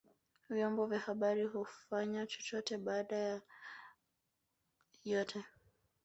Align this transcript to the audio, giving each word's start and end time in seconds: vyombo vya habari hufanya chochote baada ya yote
vyombo 0.49 0.85
vya 0.87 0.99
habari 0.99 1.43
hufanya 1.45 2.27
chochote 2.27 2.77
baada 2.77 3.15
ya 3.15 3.41
yote 5.05 5.43